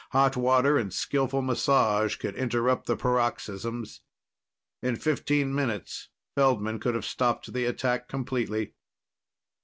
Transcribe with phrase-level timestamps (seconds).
[0.13, 4.01] Hot water and skillful massage could interrupt the paroxysms.
[4.81, 8.73] In fifteen minutes, Feldman could have stopped the attack completely.